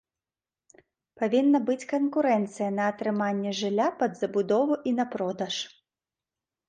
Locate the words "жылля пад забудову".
3.61-4.73